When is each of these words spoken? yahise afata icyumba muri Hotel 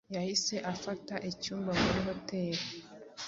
yahise 0.15 0.55
afata 0.73 1.13
icyumba 1.29 1.71
muri 1.81 1.99
Hotel 2.07 2.53